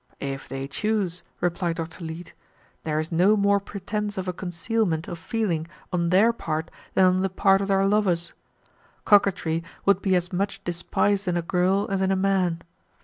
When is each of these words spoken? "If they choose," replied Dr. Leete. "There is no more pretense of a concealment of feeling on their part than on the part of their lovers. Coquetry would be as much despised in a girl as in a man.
"If 0.19 0.49
they 0.49 0.67
choose," 0.67 1.21
replied 1.41 1.75
Dr. 1.75 2.03
Leete. 2.03 2.33
"There 2.85 2.99
is 2.99 3.11
no 3.11 3.37
more 3.37 3.59
pretense 3.59 4.17
of 4.17 4.27
a 4.27 4.33
concealment 4.33 5.07
of 5.07 5.19
feeling 5.19 5.67
on 5.93 6.09
their 6.09 6.33
part 6.33 6.71
than 6.95 7.05
on 7.05 7.21
the 7.21 7.29
part 7.29 7.61
of 7.61 7.67
their 7.67 7.85
lovers. 7.85 8.33
Coquetry 9.05 9.63
would 9.85 10.01
be 10.01 10.15
as 10.15 10.33
much 10.33 10.63
despised 10.63 11.27
in 11.27 11.37
a 11.37 11.43
girl 11.43 11.85
as 11.91 12.01
in 12.01 12.09
a 12.09 12.15
man. 12.15 12.63